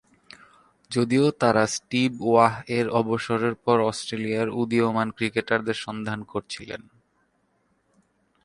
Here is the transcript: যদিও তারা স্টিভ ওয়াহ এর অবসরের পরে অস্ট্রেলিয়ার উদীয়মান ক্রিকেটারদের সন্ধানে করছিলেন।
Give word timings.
যদিও 0.91 1.25
তারা 1.31 1.63
স্টিভ 1.67 2.11
ওয়াহ 2.21 2.53
এর 2.77 2.87
অবসরের 2.91 3.55
পরে 3.55 3.81
অস্ট্রেলিয়ার 3.83 4.49
উদীয়মান 4.53 5.07
ক্রিকেটারদের 5.11 5.77
সন্ধানে 5.85 6.25
করছিলেন। 6.25 6.81